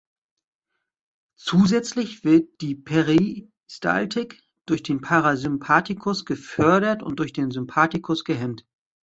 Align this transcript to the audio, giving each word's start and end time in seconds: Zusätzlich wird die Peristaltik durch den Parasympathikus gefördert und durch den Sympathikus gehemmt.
Zusätzlich 1.37 2.23
wird 2.23 2.59
die 2.61 2.73
Peristaltik 2.73 4.41
durch 4.65 4.81
den 4.81 4.99
Parasympathikus 5.01 6.25
gefördert 6.25 7.03
und 7.03 7.19
durch 7.19 7.33
den 7.33 7.51
Sympathikus 7.51 8.23
gehemmt. 8.25 8.65